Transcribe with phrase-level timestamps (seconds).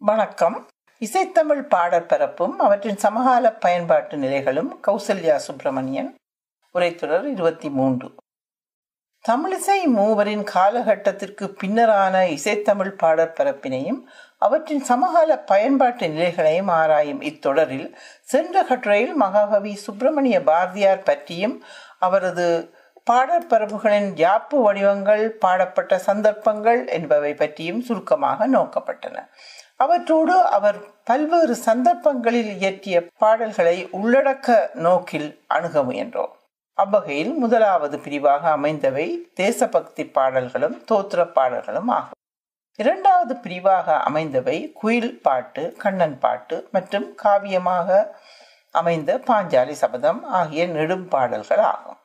[0.00, 0.56] வணக்கம்.
[1.00, 6.14] இசைத்தமிழ் பாடற் பரப்பும் அவற்றின் சமகால பயன்பாட்டு நிலைகளும் கௌசல்யா சுப்பிரமணியன்
[6.74, 8.08] உரைத்தொடர் இருபத்தி மூன்று
[9.24, 14.00] தமிழிசை மூவரின் காலகட்டத்திற்கு பின்னரான இசைத்தமிழ் பாடற் பரப்பினையும்
[14.38, 17.88] அவற்றின் சமகால பயன்பாட்டு நிலைகளையும் ஆராயும் இத்தொடரில்
[18.22, 21.64] சென்ற கட்டுரையில் மகாகவி சுப்பிரமணிய பாரதியார் பற்றியும்
[21.98, 22.74] அவரது
[23.10, 29.16] பாடற்பரப்புகளின் யாப்பு வடிவங்கள் பாடப்பட்ட சந்தர்ப்பங்கள் என்பவை பற்றியும் சுருக்கமாக நோக்கப்பட்டன.
[29.80, 36.32] அவற்றோடு அவர் பல்வேறு சந்தர்ப்பங்களில் இயற்றிய பாடல்களை உள்ளடக்க நோக்கில் அணுக முயன்றோம்.
[36.74, 42.20] அவ்வகையில் முதலாவது பிரிவாக அமைந்தவை தேசபக்தி பாடல்களும் தோத்திர பாடல்களும் ஆகும்.
[42.78, 48.08] இரண்டாவது பிரிவாக அமைந்தவை குயில் பாட்டு கண்ணன் பாட்டு மற்றும் காவியமாக
[48.70, 52.00] அமைந்த பாஞ்சாலி சபதம் ஆகிய நெடும் பாடல்கள் ஆகும்.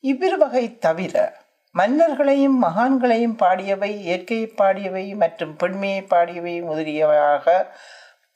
[0.00, 1.43] இவ்விரு வகை தவிர
[1.78, 7.66] மன்னர்களையும் மகான்களையும் பாடியவை இயற்கையை பாடியவை மற்றும் பெண்மையை பாடியவை முதலியவையாக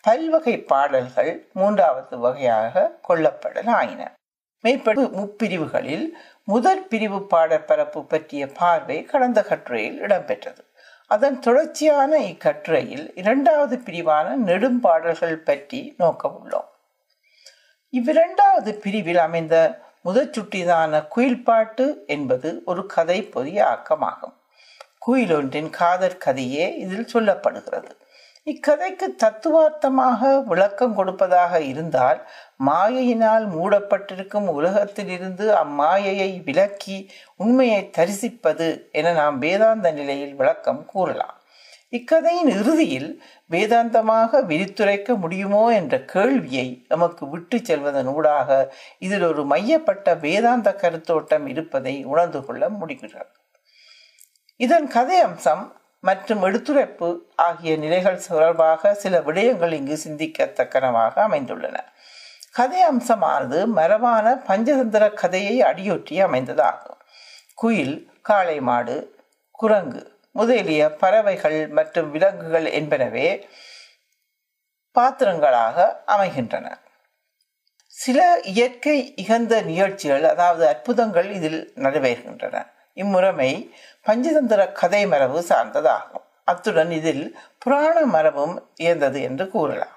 [0.04, 3.72] பல்வகை பாடல்கள் மூன்றாவது வகையாக கொள்ளப்படலாயின.
[3.80, 4.02] ஆயின
[5.20, 6.06] முப்பிரிவுகளில்
[6.44, 10.62] முதற் பிரிவு பாடற்பரப்பு பற்றிய பார்வை கடந்த கட்டுரையில் இடம்பெற்றது.
[11.10, 16.68] அதன் தொடர்ச்சியான இக்கட்டுரையில் இரண்டாவது பிரிவான நெடும் பாடல்கள் பற்றி நோக்க உள்ளோம்.
[17.92, 19.56] இவ்விரண்டாவது பிரிவில் அமைந்த
[20.02, 24.36] முதற் சுட்டிதான குயில்பாட்டு என்பது ஒரு கதை பொதிய ஆக்கமாகும்.
[24.98, 27.90] குயில் ஒன்றின் காதற் கதையே இதில் சொல்லப்படுகிறது.
[28.44, 32.28] இக்கதைக்கு தத்துவார்த்தமாக விளக்கம் கொடுப்பதாக இருந்தால்
[32.66, 41.37] மாயையினால் மூடப்பட்டிருக்கும் உலகத்திலிருந்து அம்மாயையை விலக்கி உண்மையை தரிசிப்பது என நாம் வேதாந்த நிலையில் விளக்கம் கூறலாம்.
[41.92, 50.76] இக்கதையின் இறுதியில் வேதாந்தமாக விரித்துரைக்க முடியுமோ என்ற கேள்வியை நமக்கு விட்டு செல்வதன் ஊடாக இதில் ஒரு மையப்பட்ட வேதாந்த
[50.80, 53.30] கருத்தோட்டம் இருப்பதை உணர்ந்து கொள்ள முடிகிறது.
[54.56, 61.76] இதன் கதை அம்சம் மற்றும் எடுத்துரைப்பு ஆகிய நிலைகள் தொடர்பாக சில விடயங்கள் இங்கு சிந்திக்கத்தக்கனவாக அமைந்துள்ளன.
[62.52, 67.00] கதை அம்சமானது மரபான பஞ்சதந்திர கதையை அடியொற்றி அமைந்ததாகும்.
[67.54, 69.16] குயில் காளை மாடு
[69.50, 73.28] குரங்கு முதலிய பறவைகள் மற்றும் விலங்குகள் என்பனவே
[74.96, 76.66] பாத்திரங்களாக அமைகின்றன.
[77.86, 82.56] சில இயற்கை இகந்த நிகழ்ச்சிகள் அதாவது அற்புதங்கள் இதில் நடைபெறுகின்றன
[82.92, 83.74] இம்முறைமை
[84.06, 86.24] பஞ்சதந்திர கதை மரபு சார்ந்ததாகும்.
[86.44, 87.24] அத்துடன் இதில்
[87.58, 89.96] புராண மரபும் இயந்தது என்று கூறலாம்.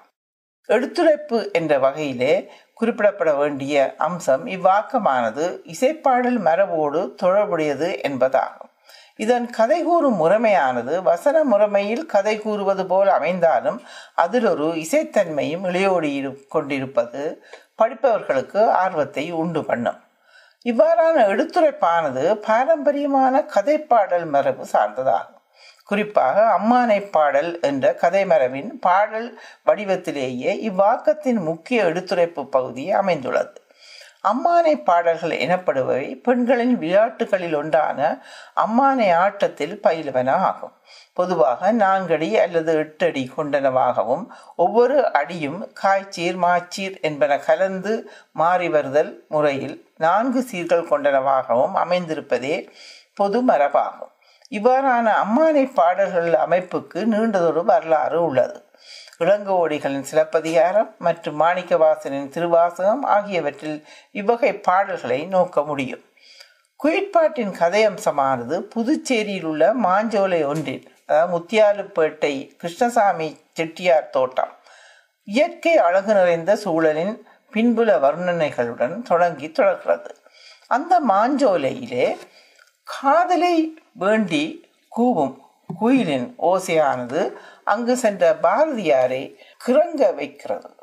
[0.68, 2.34] எடுத்துரைப்பு என்ற வகையிலே
[2.80, 8.71] குறிப்பிடப்பட வேண்டிய அம்சம் இவ்வாக்கமானது இசைப்பாடல் மரபோடு தொடர்புடையது என்பதாகும்.
[9.16, 13.82] இதன் கதை கூறும் முறைமையானது வசன முறைமையில் கதை கூறுவது போல் அமைந்தாலும்
[14.14, 17.44] அதில் ஒரு இசைத்தன்மையும் இளையோடி கொண்டிருப்பது
[17.82, 20.00] படிப்பவர்களுக்கு ஆர்வத்தை உண்டு பண்ணும்.
[20.64, 25.38] இவ்வாறான எடுத்துரைப்பானது பாரம்பரியமான கதைப்பாடல் மரபு சார்ந்ததாகும்.
[25.84, 33.61] குறிப்பாக அம்மானை பாடல் என்ற கதை மரபின் பாடல் வடிவத்திலேயே இவ்வாக்கத்தின் முக்கிய எடுத்துரைப்பு பகுதி அமைந்துள்ளது.
[34.24, 38.22] அம்மானை பாடல்கள் எனப்படுபவை பெண்களின் விளையாட்டுகளில் ஒன்றான
[38.54, 40.72] அம்மானை ஆட்டத்தில் பயிலுவன ஆகும்
[41.14, 50.42] பொதுவாக நான்கடி அல்லது எட்டடி கொண்டனவாகவும் ஒவ்வொரு அடியும் காய்ச்சீர் மாச்சீர் என்பன கலந்து மாறி வருதல் முறையில் நான்கு
[50.42, 52.68] சீர்கள் கொண்டனவாகவும் அமைந்திருப்பதே
[53.14, 54.12] பொது மரபாகும்.
[54.50, 58.61] இவ்வாறான அம்மானை பாடல்கள் அமைப்புக்கு நீண்டதொரு வரலாறு உள்ளது.
[59.22, 63.78] இளங்கோடிகளின் சிலப்பதிகாரம் மற்றும் மாணிக்கவாசனின் திருவாசகம் ஆகியவற்றில்
[64.20, 66.04] இவ்வகை பாடல்களை நோக்க முடியும்.
[66.80, 74.52] குயிட்பாட்டின் கதையம்சமானது புதுச்சேரியில் உள்ள மாஞ்சோலை ஒன்றில் அதாவது முத்தியாலுப்பேட்டை கிருஷ்ணசாமி செட்டியார் தோட்டம்
[75.28, 77.14] இயற்கை அழகு நிறைந்த சூழலின்
[77.52, 80.10] பின்புல வர்ணனைகளுடன் தொடங்கி தொடர்கிறது.
[80.66, 82.06] அந்த மாஞ்சோலையிலே
[82.88, 83.56] காதலை
[84.02, 84.44] வேண்டி
[84.96, 85.34] கூவும்
[85.80, 87.20] குயிலின் ஓசையானது
[87.64, 89.34] அங்கு சென்ற பாரதியாரை
[89.66, 90.74] கிறங்க வைக்கிறது.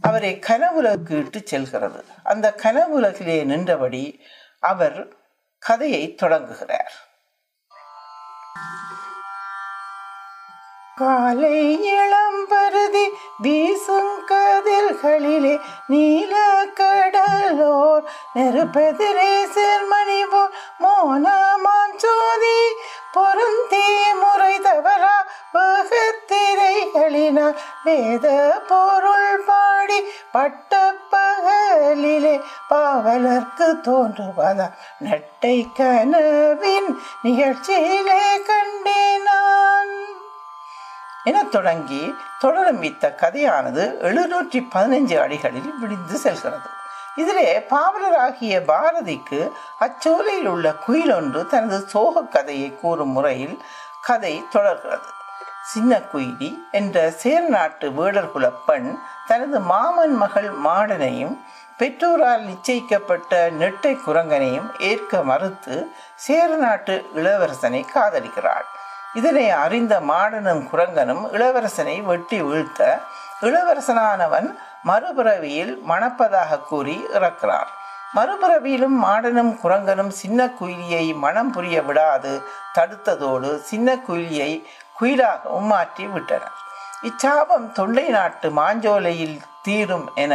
[0.00, 2.04] அவரை கனவுலகு இட்டு செல்கிறது.
[2.22, 4.22] அந்த கனவுலகிலே நின்றபடி
[4.60, 5.12] அவர்
[5.58, 6.92] கதையை தொடங்குகிறார்.
[10.96, 13.08] காலை இளம்பருதி
[13.38, 20.52] வீசும் கதிர்களிலே நீல கடலோர் நெருப்பெதிரே சேர்மணி போல்
[20.82, 22.60] மோனமான் சோதி
[23.14, 23.88] பொருந்தே
[24.22, 25.16] முறை தவறா
[25.54, 28.26] வகத்திரைகளினால் வேத
[28.68, 29.98] பொருள் பாடி
[30.32, 30.72] பட்ட
[31.12, 32.34] பகலிலே
[32.70, 34.66] பாவலர்க்கு தோன்றுவதா
[35.04, 36.90] நட்டை கனவின்
[37.24, 39.22] நிகழ்ச்சியிலே கண்டேனான்.
[39.24, 39.92] நான்
[41.24, 42.02] என தொடங்கி
[42.42, 46.68] தொடரம்பித்த கதையானது எழுநூற்றி பதினைஞ்சு அடிகளில் விடிந்து செல்கிறது.
[47.16, 49.40] இதிலே பாவலராகிய பாரதிக்கு
[49.80, 53.62] அச்சோலையில் உள்ள குயில் ஒன்று தனது சோக கதையை கூறும் முறையில்
[54.00, 55.08] கதை தொடர்கிறது.
[55.64, 61.36] சின்ன குயிலி என்ற சேர்நாட்டு வேடர்குல பெண் தனது மாமன் மகள் மாடனையும்
[61.78, 65.76] பெற்றோரால் நிச்சயிக்கப்பட்ட நெட்டை குரங்கனையும் ஏற்க மறுத்து
[66.14, 68.66] சேரநாட்டு இளவரசனை காதலிக்கிறாள்.
[69.14, 72.98] இதனை அறிந்த மாடனும் குரங்கனும் இளவரசனை வெட்டி வீழ்த்த
[73.40, 74.48] இளவரசனானவன்
[74.84, 77.70] மறுபிறவியில் மணப்பதாக கூறி இறக்கிறார்.
[78.16, 82.32] மறுபிறவியிலும் மாடனும் குரங்கனும் சின்ன குயிலியை மனம் புரிய விடாது
[82.74, 84.50] தடுத்ததோடு சின்ன குயிலியை
[85.00, 86.54] குயிலாகவும் மாற்றி விட்டனர்.
[87.08, 90.34] இச்சாபம் தொண்டை நாட்டு மாஞ்சோலையில் தீரும் என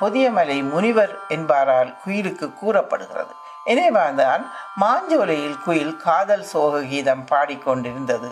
[0.00, 3.32] பொதியமலை முனிவர் என்பாரால் குயிலுக்கு கூறப்படுகிறது.
[3.64, 4.42] எனவேதான்
[4.80, 8.30] மாஞ்சோலையில் குயில் காதல் சோக கீதம் பாடிக்கொண்டிருந்தது.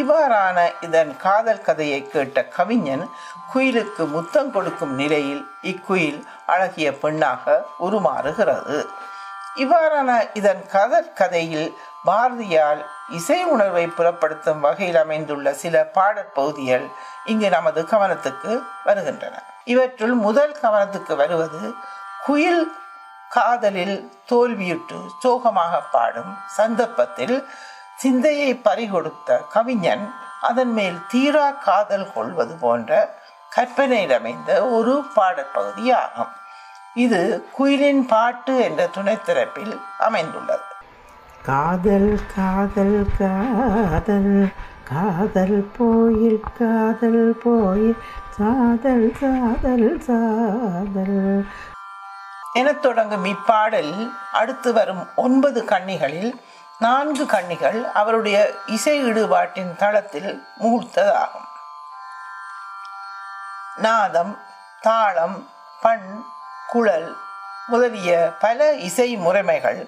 [0.00, 3.04] இவ்வாறான இதன் காதல் கதையை கேட்ட கவிஞன்
[3.52, 8.78] குயிலுக்கு முத்தம் கொடுக்கும் நிலையில் இக்குயில் அழகிய பெண்ணாக உருமாறுகிறது.
[9.56, 11.68] இவ்வாறான இதன் கதற் கதையில்
[12.06, 16.86] பாரதியால் இசை உணர்வை புலப்படுத்தும் வகையில் அமைந்துள்ள சில பாடற்பகுதிகள்
[17.24, 19.34] இங்கு நமது கவனத்துக்கு வருகின்றன.
[19.64, 21.74] இவற்றுள் முதல் கவனத்துக்கு வருவது
[22.26, 22.64] குயில்
[23.30, 23.96] காதலில்
[24.30, 27.36] தோல்வியுற்று சோகமாக பாடும் சந்தர்ப்பத்தில்
[27.96, 30.06] சிந்தையை பறிகொடுத்த கவிஞன்
[30.40, 33.20] அதன் மேல் தீரா காதல் கொள்வது போன்ற
[33.50, 36.32] கற்பனையில் அமைந்த ஒரு பாடற்பகுதியாகும்
[36.94, 37.20] இது
[37.56, 40.66] குயிலின் பாட்டு என்ற துணைத்திறப்பில் அமைந்துள்ளது.
[41.42, 44.52] காதல் காதல் காதல்
[44.84, 47.96] காதல் போயில் காதல் போயில்
[48.38, 51.46] சாதல் சாதல் சாதல்.
[52.52, 53.94] எனத் தொடங்கும் இப்பாடல்
[54.32, 56.32] அடுத்து வரும் ஒன்பது கன்னிகளில்
[56.80, 61.48] நான்கு கன்னிகள் அவருடைய இசை ஈடுபாட்டின் தளத்தில் மூழ்த்ததாகும்
[63.76, 64.32] நாதம்
[64.82, 65.36] தாளம்
[65.82, 66.08] பண்
[66.68, 67.08] குழல்
[67.68, 68.10] முதலிய
[68.40, 69.80] பல இசை முறைமைகள்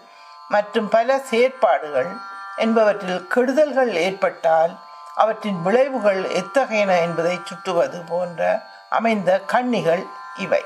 [0.50, 2.10] மற்றும் பல செயற்பாடுகள்
[2.56, 4.72] என்பவற்றில் கெடுதல்கள் ஏற்பட்டால்
[5.14, 8.40] அவற்றின் விளைவுகள் எத்தகையன என்பதை சுட்டுவது போன்ற
[8.88, 10.04] அமைந்த கண்ணிகள்
[10.36, 10.62] இவை.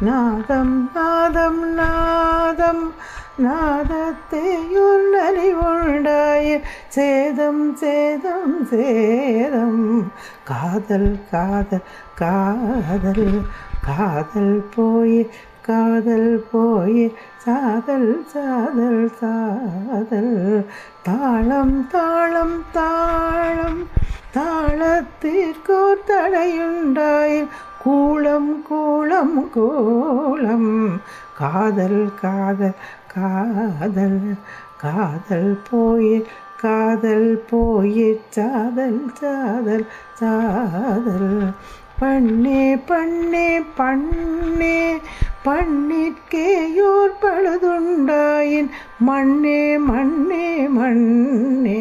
[0.00, 2.82] நாதம் நாதம் நாதம்
[3.42, 10.12] நாதத்தையுள் அறிவுண்டாய சேதம் சேதம் சேதம்.
[10.44, 11.82] காதல் காதல்
[12.14, 13.42] காதல்.
[13.80, 15.30] காதல் போய்
[15.62, 17.14] காதல் போய்.
[17.36, 20.66] சாதல் சாதல் சாதல்.
[21.02, 23.88] தாளம் தாளம் தாளம்.
[24.34, 27.46] தாளத்திற்கோர் தடையுண்டாய்.
[27.84, 31.00] கூளம் கூளம் கூளம்.
[31.34, 32.74] காதல் காதல்
[33.16, 34.20] காதல்
[34.78, 36.16] காதல் போயே
[36.62, 41.52] காதல் போயே சாதல் சாதல் சாதல்.
[42.00, 44.80] பண்ணே பண்ணே பண்ணே
[45.44, 48.70] பண்ணிற்கேயோர் பழுதுண்டாயின்
[49.08, 50.48] மண்ணே மண்ணே
[50.78, 51.80] மண்ணே.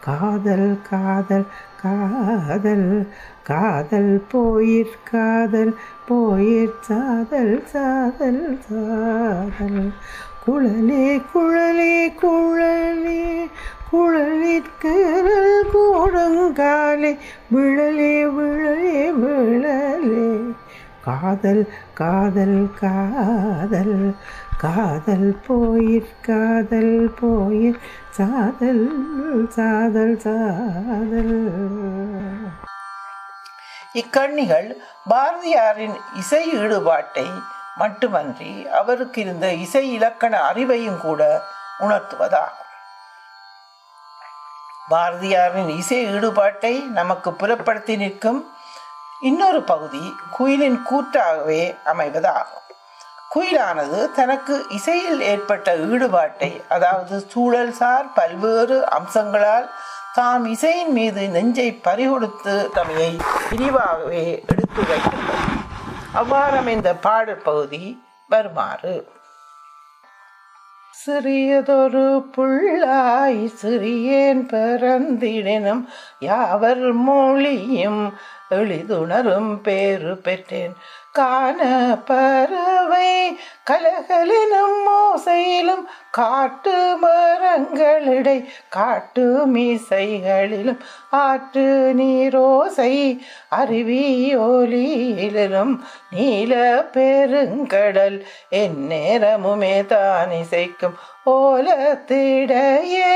[0.00, 1.46] காதல் காதல்
[1.82, 3.08] காதல்
[3.42, 5.74] காதல் போயிற் காதல்
[6.08, 9.92] போயிற் சாதல் சாதல் சாதல்.
[10.46, 13.22] குழலே குழலே குழலே
[13.92, 17.10] குழலிற்கரல் கூடங்காலே
[17.50, 20.54] விழலே விழலே விழலே.
[21.04, 24.14] காதல் காதல் காதல்
[24.58, 28.86] காதல் போயிற் காதல் போயிற் சாதல்
[29.48, 31.36] சாதல் சாதல்.
[33.94, 34.68] இக்கண்ணிகள்
[35.10, 37.28] பாரதியாரின் இசை ஈடுபாட்டை
[37.76, 41.42] மட்டுமன்றி அவருக்கு இருந்த இசை இலக்கண அறிவையும் கூட
[41.80, 42.62] உணர்த்துவதாகும்
[44.90, 48.50] பாரதியாரின் இசை ஈடுபாட்டை நமக்கு புலப்படுத்தி நிற்கும்
[49.20, 52.62] இன்னொரு பகுதி குயிலின் கூற்றாகவே அமைவதாகும்.
[53.34, 59.70] குயிலானது தனக்கு இசையில் ஏற்பட்ட ஈடுபாட்டை அதாவது சூழல்சார் பல்வேறு அம்சங்களால்
[60.12, 63.16] தாம் இசையின் மீது நெஞ்சை பறிகொடுத்து தமையை
[63.50, 65.45] விரிவாகவே எடுத்து வைக்கின்றது
[66.16, 69.08] அவ்வாறமைந்த பாடல் பகுதி வருமாறு.
[71.06, 72.04] சிறியதொரு
[72.36, 75.82] புள்ளாய் சிறியேன் பிறந்திடனும்
[76.20, 78.14] யாவர் மொழியும்
[78.50, 80.74] எளிதுணரும் பேறு பெற்றேன்.
[81.16, 81.60] காண
[82.08, 83.10] பறவை
[83.70, 88.36] கலகலினும் மோசையிலும் காட்டு மரங்களிடை
[88.68, 90.80] காட்டு மீசைகளிலும்
[91.20, 92.92] ஆற்று நீரோசை
[94.38, 95.74] அருவியொலியிலும்
[96.10, 96.52] நீல
[96.94, 98.18] பெருங்கடல்
[98.62, 100.96] எந்நேரமுமே தான் இசைக்கும்
[101.30, 103.12] ஓலத்திடையே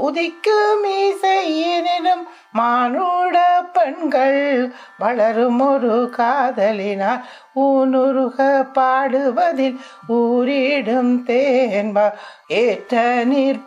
[0.00, 2.24] உதிக்கும் இசையினும்
[2.56, 3.36] மானுட
[3.72, 4.40] பெண்கள்
[4.98, 7.22] வளரும் ஒரு காதலினால்
[7.56, 12.12] ஊனுருக பாடுவதில் ஊரிடும் தேன்பா.
[12.46, 13.64] ஏற்ற நீர்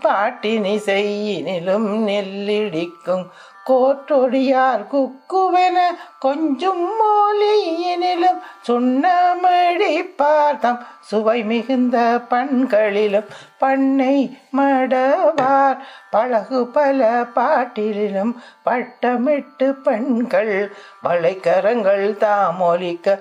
[0.85, 3.25] செய்யினிலும் நெல்லிடிக்கும்.
[3.65, 5.77] கோற்றொடியார் குக்குவென
[6.19, 10.83] கொஞ்சும் மொழியினிலும் சுண்ணமிழி பார்த்தம்.
[10.99, 13.25] சுவை மிகுந்த பண்களிலும்
[13.59, 15.77] பண்ணை மடவார்.
[16.11, 20.71] பழகு பல பாட்டிலும் பட்டமிட்டு பெண்கள்.
[21.03, 23.19] வளைக்கரங்கள் தாமொலிக்க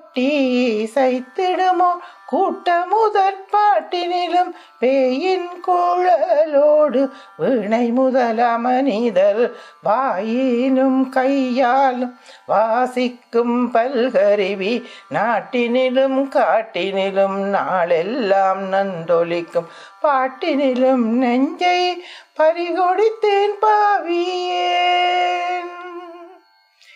[0.00, 1.90] கொட்டி இசைத்திடுமோ?
[2.26, 9.52] கூட்ட முதற் பாட்டினிலும் பேயின் குழலோடு வீணை முதல மனிதர்
[9.84, 19.70] வாயினும் கையாலும் வாசிக்கும் பல்கருவி நாட்டினிலும் காட்டினிலும் நாளெல்லாம் நன்றொலிக்கும்
[20.02, 22.04] பாட்டினிலும் நெஞ்சை
[22.36, 25.08] பறிகொடித்தேன் பாவியேன்.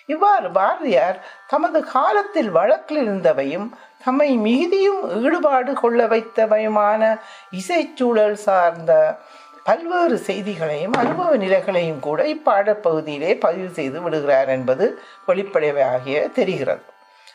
[0.09, 3.69] இவ்வாறு பாரதியார் தமது காலத்தில் வழக்கில் இருந்தவையும்
[4.05, 7.03] தம்மை மிகுதியும் ஈடுபாடு கொள்ள வைத்தவையுமான
[7.51, 8.93] இசைச்சூழல் சார்ந்த
[9.65, 14.87] பல்வேறு செய்திகளையும் அனுபவ நிலைகளையும் கூட இப்பாடப்பகுதியிலே பதிவு செய்து விடுகிறார் என்பது
[15.27, 16.85] வெளிப்படையாகிய தெரிகிறது.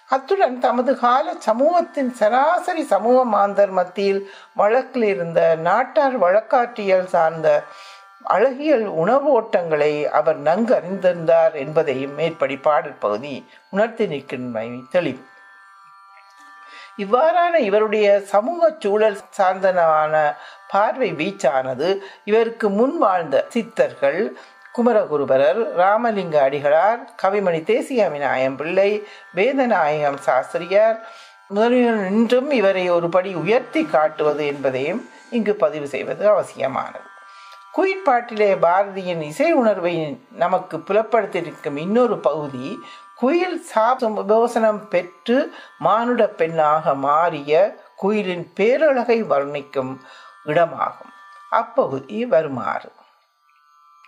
[0.07, 4.21] அத்துடன் தமது கால சமூகத்தின் சராசரி சமூக மாந்தர் மத்தியில்
[4.55, 7.47] வழக்கில் இருந்த நாட்டார் வழக்காற்றியல் சார்ந்த
[8.23, 15.23] அழகியல் உணவு ஓட்டங்களை அவர் நன்கு அறிந்திருந்தார் என்பதையும் மேற்படி பாடல் பகுதி உணர்த்தி நிற்கின்றமை தெளிவு.
[16.97, 20.35] இவ்வாறான இவருடைய சமூக சூழல் சார்ந்தனமான
[20.67, 24.31] பார்வை வீச்சானது இவருக்கு முன் வாழ்ந்த சித்தர்கள்
[24.77, 28.09] குமரகுருபரர் ராமலிங்க அடிகளார் கவிமணி தேசிய
[28.57, 29.03] பிள்ளை
[29.35, 30.99] வேதநாயகம் சாஸ்திரியார்
[31.47, 37.07] முதலில் நின்றும் இவரை ஒரு படி உயர்த்தி காட்டுவது என்பதையும் இங்கு பதிவு செய்வது அவசியமானது.
[37.77, 42.79] குயிற்பாட்டிலே பாரதியின் இசை உணர்வை நமக்கு புலப்படுத்தியிருக்கும் இன்னொரு பகுதி
[43.15, 49.97] குயில் சாபோசனம் பெற்று மானுட பெண்ணாக மாறிய குயிலின் பேரழகை வர்ணிக்கும்
[50.45, 51.13] இடமாகும்.
[51.49, 52.91] அப்பகுதி வருமாறு.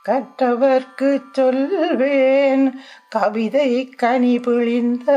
[0.09, 5.11] கற்றவர்க்கு சொல்வேன் கவிதை கனி பிழிந்த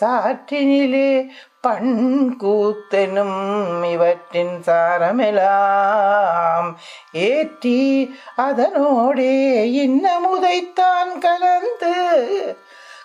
[0.00, 1.30] சாற்றினிலே
[1.64, 3.40] பண்கூத்தெனும்
[3.86, 6.76] இவற்றின் சாரமெலாம்
[7.24, 9.34] ஏற்றி அதனோடே
[9.82, 11.94] இன்னமுதைத்தான் கலந்து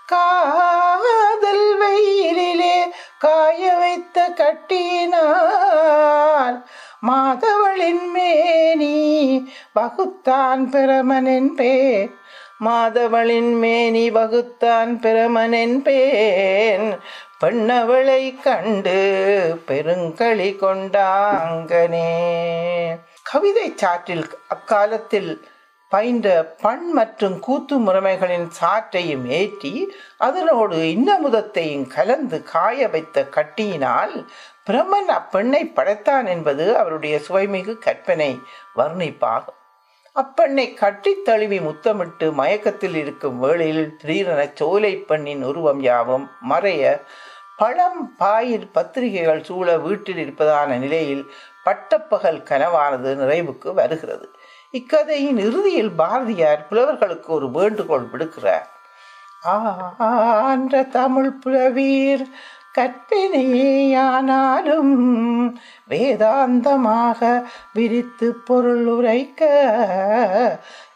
[0.07, 2.87] காதல் வெயிலிலே
[3.17, 5.25] காய வைத்த கட்டினால்
[7.01, 8.95] மாதவளின் மேனி
[9.73, 12.11] வகுத்தான் பிரமனின் பேர்
[12.59, 16.99] மாதவளின் மேனி வகுத்தான் பிரமனின் பேன்.
[17.43, 18.99] பெண்ணவளை கண்டு
[19.65, 22.09] பெருங்களி கொண்டாங்கனே.
[23.23, 25.47] கவிதை சாற்றில் அக்காலத்தில்
[25.89, 34.25] பயின்ற பண் மற்றும் கூத்து முறைமைகளின் சாற்றையும் ஏற்றி அதனோடு இன்னமுதத்தையும் கலந்து காய வைத்த கட்டியினால்
[34.69, 38.39] பிரம்மன் அப்பெண்ணை படைத்தான் என்பது அவருடைய சுவைமிகு கற்பனை
[38.75, 39.59] வர்ணிப்பாகும்.
[40.15, 46.83] அப்பெண்ணை கட்டி தழுவி முத்தமிட்டு மயக்கத்தில் இருக்கும் வேளையில் திடீரென சோலை பெண்ணின் உருவம் யாவும் மறைய
[47.57, 51.25] பழம் பாயில் பத்திரிகைகள் சூழ வீட்டில் இருப்பதான நிலையில்
[51.65, 54.27] பட்டப்பகல் கனவானது நிறைவுக்கு வருகிறது
[54.73, 58.67] இக்கதையின் இறுதியில் பாரதியார் புலவர்களுக்கு ஒரு வேண்டுகோள் விடுக்கிறார்
[60.43, 62.25] ஆன்ற தமிழ் புலவீர்
[62.77, 65.55] கற்பினையானாலும்
[65.89, 69.49] வேதாந்தமாக விரித்து பொருள் உரைக்க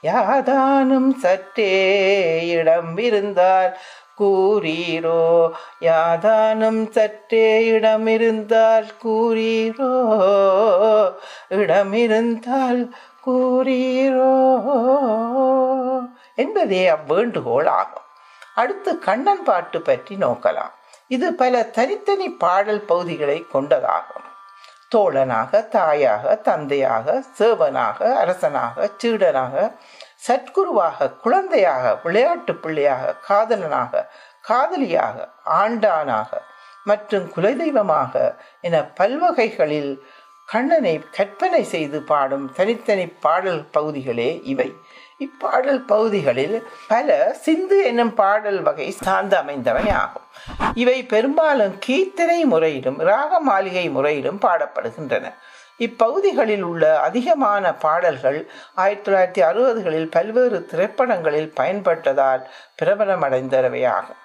[0.04, 3.78] யாதானும் சற்றே இடம் இருந்தால்
[4.20, 5.52] கூறீரோ?
[5.82, 10.12] யாதானும் சற்றே இடம் இருந்தால் கூறீரோ?
[11.50, 12.94] இடமிருந்தால்
[13.26, 14.36] கூறீரோ?
[16.36, 18.04] என்பதே அவ்வேண்டுகோள் ஆகும்
[18.56, 20.78] அடுத்து கண்ணன் பாட்டு பற்றி நோக்கலாம்.
[21.12, 24.26] இது பல தனித்தனி பாடல் பகுதிகளை கொண்டதாகும்.
[24.94, 29.56] தோழனாக தாயாக தந்தையாக சேவனாக அரசனாக சீடனாக
[30.28, 34.02] சத்குருவாக குழந்தையாக விளையாட்டு பிள்ளையாக காதலனாக
[34.42, 35.18] காதலியாக
[35.60, 36.32] ஆண்டானாக
[36.84, 38.14] மற்றும் குலதெய்வமாக
[38.62, 39.94] என பல்வகைகளில்
[40.46, 44.70] கண்ணனை கற்பனை செய்து பாடும் தனித்தனி பாடல் பகுதிகளே இவை.
[45.20, 50.22] இப்பாடல் பகுதிகளில் பல சிந்து என்னும் பாடல் வகை சார்ந்து அமைந்தவை ஆகும்.
[50.74, 55.34] இவை பெரும்பாலும் கீர்த்தனை முறையிலும் ராக மாளிகை முறையிலும் பாடப்படுகின்றன.
[55.78, 62.42] இப்பகுதிகளில் உள்ள அதிகமான பாடல்கள் ஆயிரத்தி தொள்ளாயிரத்தி அறுபதுகளில் பல்வேறு திரைப்படங்களில் பயன்பட்டதால்
[62.82, 64.20] பிரபலமடைந்தவையாகும்.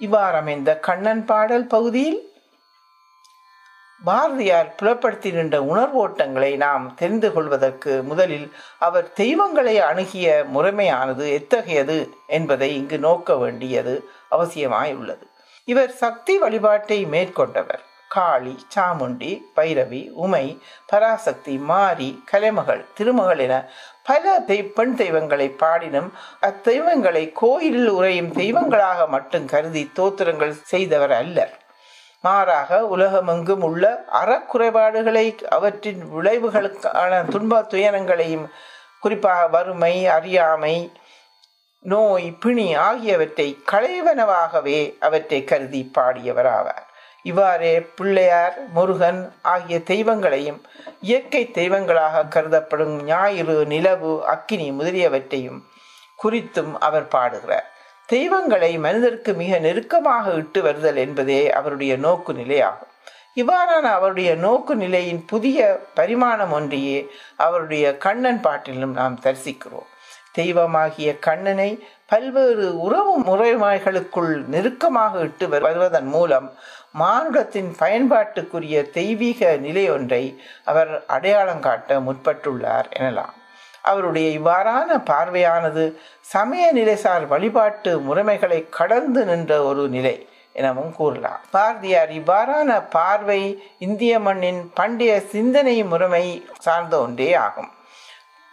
[0.00, 2.27] இவ்வாறமைந்த கண்ணன் பாடல் பகுதியில்
[4.04, 12.98] பாரதியார் புலப்படுத்தி நின்ற உணர்வோட்டங்களை நாம் தெரிந்து கொள்வதற்கு முதலில் அவர் தெய்வங்களை அணுகிய முறைமையானது எத்தகையது என்பதை இங்கு
[12.98, 13.94] நோக்க வேண்டியது
[14.28, 15.26] அவசியமாய் உள்ளது
[15.64, 17.82] இவர் சக்தி வழிபாட்டை மேற்கொண்டவர்.
[18.08, 20.44] காளி சாமுண்டி பைரவி உமை
[20.86, 23.54] பராசக்தி மாரி கலைமகள் திருமகள் என
[24.02, 26.10] பல தெய் பெண் தெய்வங்களை பாடினும்
[26.42, 31.54] அத்தெய்வங்களை கோயிலில் உரையும் தெய்வங்களாக மட்டும் கருதி தோத்திரங்கள் செய்தவர் அல்லர்.
[32.24, 38.46] மாறாக உலகமெங்கும் உள்ள அறக்குறைபாடுகளை அவற்றின் விளைவுகளுக்கான துன்ப துயரங்களையும்
[39.00, 40.76] குறிப்பாக வறுமை அறியாமை
[41.84, 46.84] நோய் பிணி ஆகியவற்றை களைவனவாகவே அவற்றை கருதி பாடியவர் ஆவார்
[47.22, 50.60] இவ்வாறே பிள்ளையார் முருகன் ஆகிய தெய்வங்களையும்
[51.00, 55.60] இயற்கை தெய்வங்களாக கருதப்படும் ஞாயிறு நிலவு அக்கினி முதலியவற்றையும்
[56.22, 57.68] குறித்தும் அவர் பாடுகிறார்.
[58.12, 62.92] தெய்வங்களை மனிதருக்கு மிக நெருக்கமாக இட்டு வருதல் என்பதே அவருடைய நோக்கு நிலையாகும்.
[63.40, 65.66] இவ்வாறான அவருடைய நோக்கு நிலையின் புதிய
[65.98, 67.00] பரிமாணம் ஒன்றையே
[67.36, 69.88] அவருடைய கண்ணன் பாட்டிலும் நாம் தரிசிக்கிறோம்.
[70.32, 71.70] தெய்வமாகிய கண்ணனை
[72.06, 76.48] பல்வேறு உறவு முறைமைகளுக்குள் நெருக்கமாக இட்டு வருவதன் மூலம்
[76.92, 80.22] மானுடத்தின் பயன்பாட்டுக்குரிய தெய்வீக நிலை ஒன்றை
[80.64, 83.36] அவர் அடையாளம் காட்ட முற்பட்டுள்ளார் எனலாம்.
[83.82, 85.84] அவருடைய இவ்வாறான பார்வையானது
[86.20, 91.40] சமய நிலைசார் வழிபாட்டு முறைமைகளை கடந்து நின்ற ஒரு நிலை எனவும் கூறலாம்.
[91.50, 93.40] பாரதியார் இவ்வாறான பார்வை
[93.78, 96.24] இந்திய மண்ணின் பண்டைய சிந்தனை முறைமை
[96.58, 97.70] சார்ந்த ஒன்றே ஆகும்.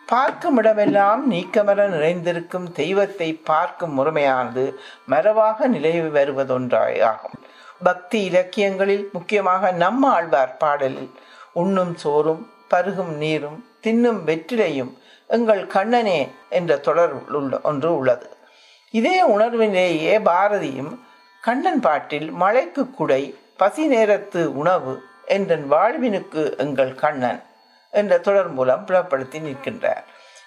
[0.08, 4.66] பார்க்கும் இடமெல்லாம் நீக்கமர நிறைந்திருக்கும் தெய்வத்தை பார்க்கும் முறைமையானது
[5.06, 7.38] மரபாக நிலை வருவதொன்றாய் ஆகும்.
[7.84, 11.12] பக்தி இலக்கியங்களில் முக்கியமாக நம்ம ஆழ்வார் பாடலில்
[11.54, 14.94] உண்ணும் சோறும் பருகும் நீரும் தின்னும் வெற்றிலையும்
[15.28, 18.30] எங்கள் கண்ணனே என்ற தொடர் உள்ள ஒன்று உள்ளது.
[18.92, 21.00] இதே உணர்விலேயே பாரதியும்
[21.42, 27.42] கண்ணன் பாட்டில் மழைக்கு குடை பசி நேரத்து உணவு என்றன் வாழ்வினுக்கு எங்கள் கண்ணன்
[27.92, 30.06] என்ற தொடர் மூலம் புலப்படுத்தி நிற்கின்றார்.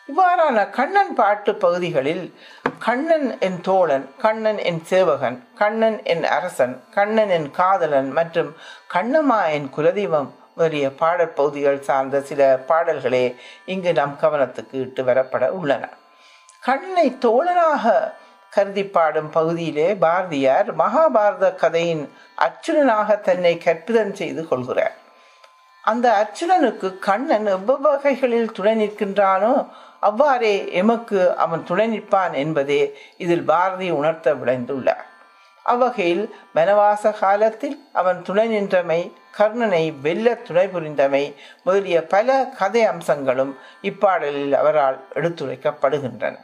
[0.09, 2.35] இவ்வாறான கண்ணன் பாட்டு பகுதிகளில்
[2.79, 8.57] கண்ணன் என் தோழன் கண்ணன் என் சேவகன் கண்ணன் என் அரசன் கண்ணன் என் காதலன் மற்றும்
[8.95, 13.25] கண்ணம்மா என் குலதெய்வம் முதலிய பாடற்பகுதிகள் சார்ந்த சில பாடல்களே
[13.65, 15.85] இங்கு நம் கவனத்துக்கு இட்டு வரப்பட உள்ளன.
[16.63, 17.85] கண்ணை தோழனாக
[18.53, 22.05] கருதி பாடும் பகுதியிலே பாரதியார் மகாபாரத கதையின்
[22.39, 24.97] அச்சுரனாக தன்னை கற்பிதம் செய்து கொள்கிறார்.
[25.85, 29.53] அந்த அர்ச்சுனனுக்கு கண்ணன் எவ்வகைகளில் துணை நிற்கின்றானோ
[30.01, 32.83] அவ்வாறே எமக்கு அவன் துணை நிற்பான் என்பதே
[33.17, 35.05] இதில் பாரதி உணர்த்த விளைந்துள்ளார்
[35.67, 39.01] அவ்வகையில் வனவாச காலத்தில் அவன் துணை நின்றமை
[39.39, 46.37] கர்ணனை வெல்ல துணை புரிந்தமை முதலிய பல கதை அம்சங்களும் இப்பாடலில் அவரால் எடுத்துரைக்கப்படுகின்றன.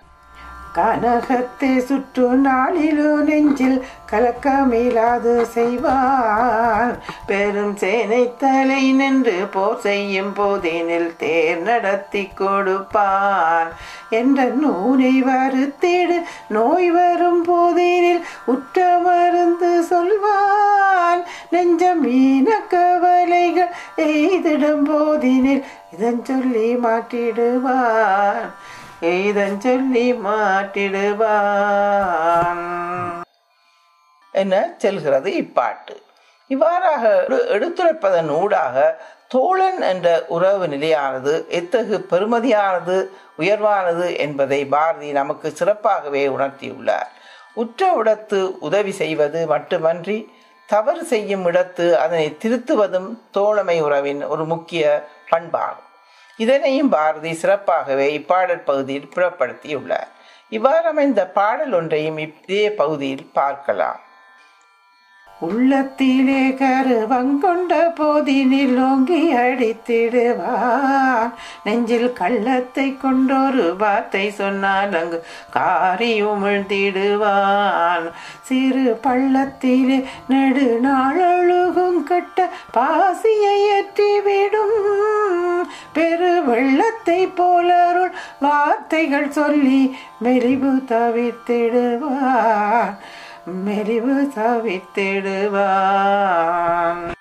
[0.77, 3.77] கனகத்தை சுற்று நாளிலோ நெஞ்சில்
[4.13, 6.93] கலக்கமில்லாது செய்வான்.
[7.27, 13.71] பெரும் சேனை தலை நின்று போர் செய்யும் போதேனில் தேர் நடத்தி கொடுப்பான்.
[14.11, 21.23] என்ற நூனை வருத்திடு நோய் வரும் போதேனில் உற்ற மருந்து சொல்வான்.
[21.51, 28.47] நெஞ்சம் மீன கவலைகள் எய்திடும் போதினில் இதன் சொல்லி மாட்டிடுவான்
[29.05, 31.23] எய்தன் சொல்லி மாட்டிடுவான்
[34.33, 36.03] என செல்கிறது இப்பாட்டு?
[36.49, 46.29] இவ்வாறாக எடு- எடுத்துரைப்பதன் ஊடாக தோழன் என்ற உறவு நிலையானது எத்தகு பெருமதியானது உயர்வானது என்பதை பாரதி நமக்கு சிறப்பாகவே
[46.29, 47.07] உணர்த்தியுள்ளார்.
[47.55, 50.33] உற்ற இடத்து உதவி செய்வது மட்டுமன்றி
[50.67, 55.93] தவறு செய்யும் இடத்து அதனை திருத்துவதும் தோழமை உறவின் ஒரு முக்கிய பண்பாகும்.
[56.37, 60.11] இதனையும் பாரதி சிறப்பாகவே இப்பாடல் பகுதியில் புறப்படுத்தியுள்ளார்.
[60.49, 64.01] இவ்வாறு அமைந்த பாடல் ஒன்றையும் இதே பகுதியில் பார்க்கலாம்.
[65.39, 71.33] உள்ளத்திலே கருவங்கொண்ட போதினில் ஓங்கி அடித்திடுவான்.
[71.65, 78.11] நெஞ்சில் கள்ளத்தை கொண்டொரு வார்த்தை சொன்னால் அங்கு காரி உமிழ்ந்திடுவான்.
[78.43, 84.73] சிறு பள்ளத்திலே நெடுநாளழுகும் கட்ட பாசியை ஏற்றிவிடும்.
[85.93, 92.64] பெரு வெள்ளத்தை போலருள் வார்த்தைகள் சொல்லி மெலிவு தவிர்த்திடுவான்.
[93.47, 97.13] மெலிவு தவித்திடுவான்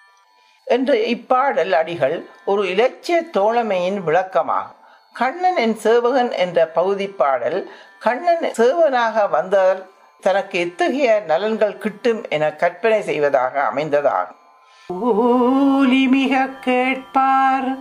[0.68, 4.78] என்ற இப்பாடல் அடிகள் ஒரு இலட்சிய தோழமையின் விளக்கமாகும்.
[5.14, 9.90] கண்ணன் என் சேவகன் என்ற பகுதி பாடல் கண்ணன் சேவனாக வந்தால்
[10.22, 14.38] தனக்கு எத்தகைய நலன்கள் கிட்டும் என கற்பனை செய்வதாக அமைந்ததாகும்.
[14.88, 17.78] கூலி மிக கேட்பார்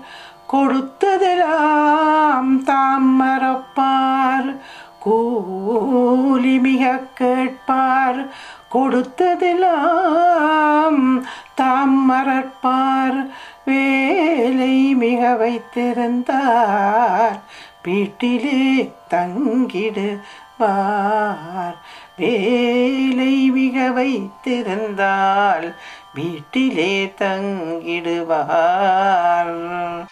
[0.53, 4.57] கொடுத்ததெல்லாம் தாம் மறப்பார்.
[5.03, 8.27] கூலி மிக கேட்பார்
[8.75, 11.23] கொடுத்ததெல்லாம்
[11.55, 13.27] தாம் மறப்பார்.
[13.65, 17.41] வேலை மிக வைத்திருந்தார்
[17.83, 21.75] வீட்டிலே தங்கிடுவார்.
[22.17, 25.75] வேலை மிக வைத்திருந்தால்
[26.15, 30.07] வீட்டிலே தங்கிடுவார்.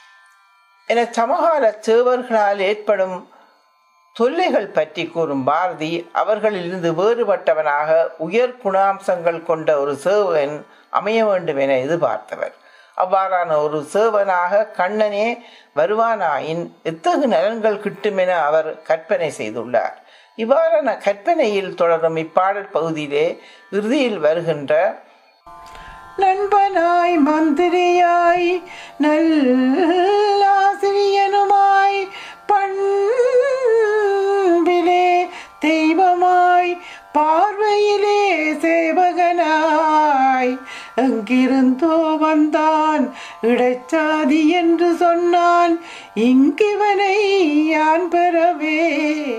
[0.87, 3.29] என சமகால சேவர்களால் ஏற்படும்
[4.17, 7.91] தொல்லைகள் பற்றி கூறும் பாரதி அவர்களிலிருந்து வேறுபட்டவனாக
[8.27, 10.57] உயர் குணாம்சங்கள் கொண்ட ஒரு சேவகன்
[10.91, 12.55] அமைய வேண்டும் என எதிர்பார்த்தவர்.
[12.97, 15.27] அவ்வாறான ஒரு சேவனாக கண்ணனே
[15.77, 19.97] வருவானாயின் எத்தகு நலன்கள் கிட்டும் என அவர் கற்பனை செய்துள்ளார்.
[20.39, 23.27] இவ்வாறான கற்பனையில் தொடரும் இப்பாடல் பகுதியிலே
[23.71, 24.73] இறுதியில் வருகின்ற
[26.17, 28.51] நண்பனாய் மந்திரியாய்
[29.05, 30.61] நல்லாசிரியனுமாய்
[32.47, 32.79] பண்
[35.61, 36.79] தெய்வமாய்
[37.13, 40.59] பார்வையிலே சேவகனாய்.
[40.97, 45.81] அங்கிருந்தோ வந்தான் இடைச்சாதி என்று சொன்னான்.
[46.15, 49.39] இங்கிவனை யான் பெறவே?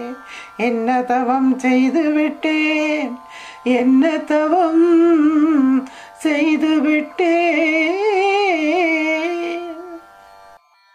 [0.57, 3.19] என்ன தவம் செய்து விட்டேன்?
[3.63, 7.99] என்ன தவம் செய்து விட்டேன்?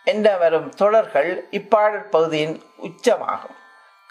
[0.05, 3.56] என்ற வரும் தொடர்கள் இப்பாடல் பகுதியின் உச்சமாகும்.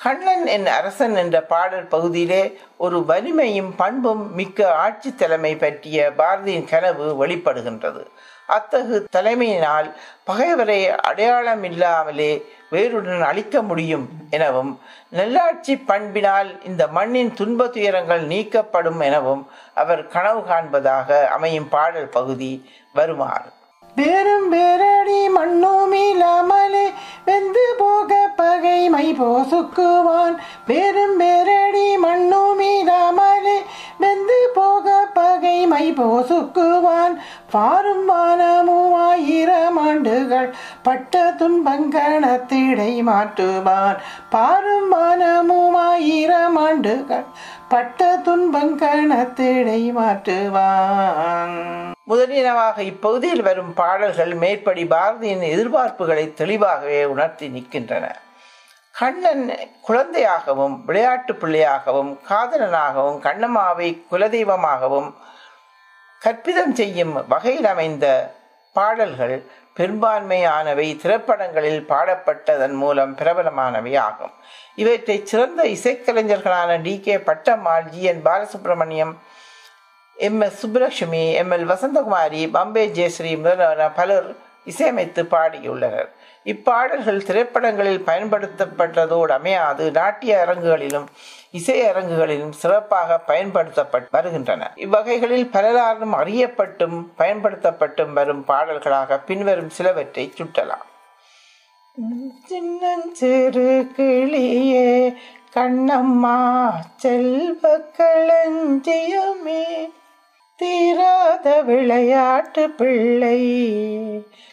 [0.04, 2.42] கண்ணன் என் அரசன் என்ற பாடல் பகுதியிலே
[2.78, 8.02] ஒரு வலிமையும் பண்பும் மிக்க ஆட்சி தலைமை பற்றிய பாரதியின் கனவு வெளிப்படுகின்றது.
[8.48, 9.88] அத்தகு தலைமையினால்
[10.24, 12.32] பகைவரை அடையாளம் இல்லாமலே
[12.72, 14.72] வேருடன் அழிக்க முடியும் எனவும்
[15.10, 22.54] நல்லாட்சி பண்பினால் இந்த மண்ணின் துன்ப துயரங்கள் நீக்கப்படும் எனவும் அவர் கனவு காண்பதாக அமையும் பாடல் பகுதி
[22.94, 23.50] வருமாறு.
[23.96, 26.86] வேறும் வேரடி மண்ணும் இல்லாமலே
[27.26, 30.36] வெந்து போக பகைமை போசுக்குவான்.
[30.68, 33.58] வேறும் வேரடி மண்ணும் இல்லாமலே
[34.00, 37.16] வெந்து போக பகைமை போசுக்குவான்.
[37.52, 40.50] பாரும் வானமும் ஆயிரம் ஆண்டுகள்
[40.84, 43.98] பட்ட துன்பங்கணத்திடை மாற்றுவான்.
[44.30, 47.28] பாரும் வானமும் ஆயிரம் ஆண்டுகள்
[47.70, 51.58] பட்ட துன்பங்கணத்திடை மாற்றுவான்.
[52.10, 58.06] முதலியனவாக இப்பகுதியில் வரும் பாடல்கள் மேற்படி பாரதியின் எதிர்பார்ப்புகளை தெளிவாகவே உணர்த்தி நிற்கின்றன.
[58.92, 59.46] கண்ணன்
[59.88, 65.10] குழந்தையாகவும் விளையாட்டு பிள்ளையாகவும் காதலனாகவும் கண்ணம்மாவை குலதெய்வமாகவும்
[66.22, 68.06] கற்பிதம் செய்யும் வகையில் அமைந்த
[68.74, 69.36] பாடல்கள்
[69.78, 74.34] பெரும்பான்மையானவை திரைப்படங்களில் பாடப்பட்டதன் மூலம் பிரபலமானவை ஆகும்.
[74.76, 79.14] இவற்றை சிறந்த இசைக்கலைஞர்களான T K Pattammal G N Balasubramaniam
[80.18, 86.10] M S Subbulakshmi M L Vasanthakumari Bombay Jayashri முதலான பலர் இசையமைத்து பாடியுள்ளனர்.
[86.46, 89.92] இப்பாடல்கள் திரைப்படங்களில் பயன்படுத்தப்பட்டதோடு அமையாது.
[89.92, 91.06] நாட்டிய அரங்குகளிலும்
[91.52, 94.72] இசை அரங்குகளிலும் சிறப்பாக பயன்படுத்தப்பட்டு வருகின்றன.
[94.76, 100.86] இவ்வகைகளில் பலராலும் அறியப்பட்டும் பயன்படுத்தப்பட்டும் வரும் பாடல்களாக பின்வரும் சிலவற்றை சுட்டலாம்.
[102.46, 105.16] சின்னஞ்சிறு கிளியே
[105.56, 109.64] கண்ணம்மா செல்வ களஞ்சியமே
[110.56, 113.64] தீராத விளையாட்டு பிள்ளை.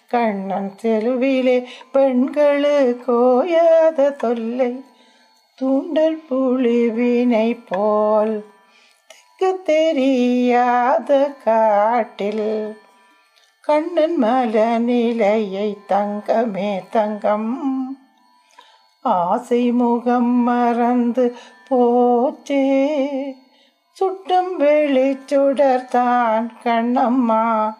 [0.08, 4.84] கண்ணன் செலுவிலே பெண்களு கோயாத தொல்லை.
[5.54, 8.44] தூண்டல் புலிவினை போல்
[9.38, 12.76] தெற்கு தெரியாத காட்டில்.
[13.60, 17.98] கண்ணன் மல நிலையை தங்கமே தங்கம்.
[19.00, 21.34] ஆசை முகம் மறந்து
[21.70, 22.86] போச்சே.
[23.92, 27.74] சுட்டும் வெளிச்சுடர்தான் கண்ணம்மா.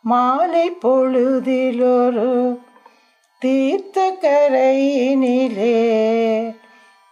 [0.00, 2.60] மாலை பொழுதில் ஒரு
[3.38, 5.76] தீர்த்த கரையினிலே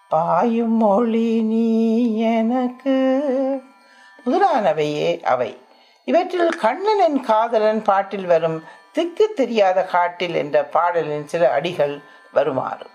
[0.09, 2.96] பாயும் மொழி நீ எனக்கு.
[4.26, 5.57] முதலானவையே அவை.
[6.04, 12.00] இவற்றில் கண்ணனின் காதலன் பாட்டில் வரும் திக்கு தெரியாத காட்டில் என்ற பாடலின் சில அடிகள்
[12.33, 12.87] வருமாறு.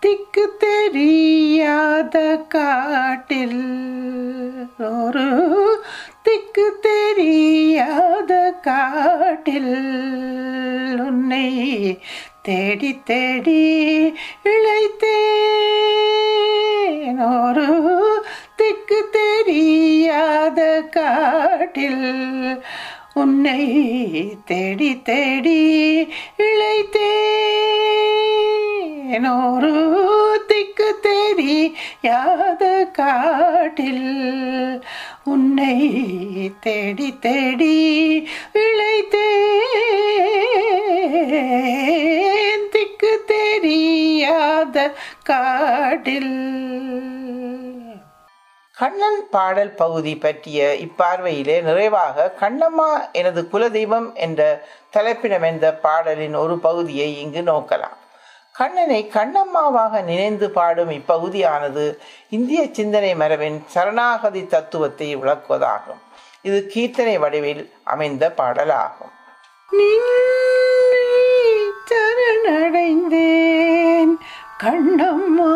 [0.00, 2.16] திக்கு தெரியாத
[2.48, 3.62] காட்டில்.
[4.78, 5.28] ஒரு
[6.22, 8.32] திக்கு தெரியாத
[8.62, 9.74] காட்டில்
[11.06, 11.48] உன்னை
[12.42, 13.64] தேடி தேடி
[14.44, 15.18] இழைத்தேன்.
[17.46, 17.68] ஒரு
[18.56, 22.06] திக்கு தெரியாத காட்டில்
[23.14, 23.62] உன்னை
[24.44, 25.62] தேடி தேடி
[26.38, 27.87] இழைத்தேன்.
[29.10, 34.08] ஒரு திக்கு தெரியாத காட்டில்
[35.24, 35.76] உன்னை
[36.60, 37.76] தேடி தேடி
[38.54, 39.30] விளைத்தே
[42.70, 44.76] திக்கு தெரியாத
[45.22, 46.36] காட்டில்.
[48.76, 57.40] கண்ணன் பாடல் பகுதி பற்றிய இப்பார்வையிலே நிறைவாக கண்ணம்மா எனது குலதெய்வம் என்ற தலைப்பிடமென்ற பாடலின் ஒரு பகுதியை இங்கு
[57.40, 57.96] நோக்கலாம்.
[58.58, 66.02] கண்ணனை கண்ணம்மாவாக நினைந்து பாடும் இப்பகுதியானது இந்திய சிந்தனை மரபின் சரணாகதி தத்துவத்தை விளக்குவதாகும்.
[66.42, 69.12] இது கீர்த்தனை வடிவில் அமைந்த பாடலாகும்.
[71.90, 74.14] சரணடைந்தேன்
[74.62, 75.52] கண்ணம்மா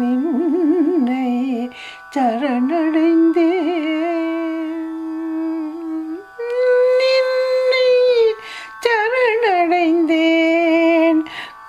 [0.00, 1.28] நின்னை
[2.14, 3.45] சரணடைந்தேன்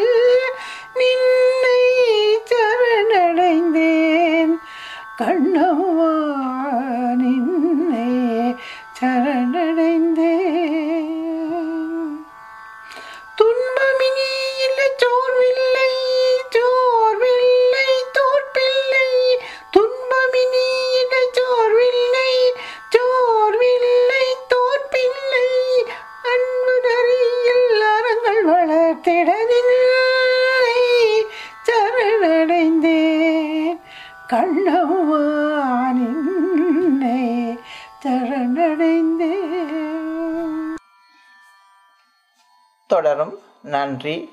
[43.93, 44.13] சரணடைந்தேன் தொடரும் நன்றி.
[44.13, 44.32] வணக்கம்